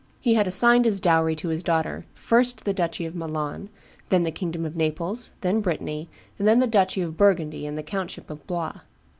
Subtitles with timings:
[0.19, 3.69] He had assigned as dowry to his daughter, first the duchy of Milan,
[4.09, 7.83] then the kingdom of Naples, then Brittany, and then the duchy of Burgundy and the
[7.83, 8.79] countship of Blois.